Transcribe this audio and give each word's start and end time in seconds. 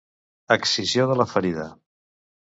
Excisió 0.55 1.05
de 1.11 1.17
la 1.19 1.27
ferida. 1.33 1.67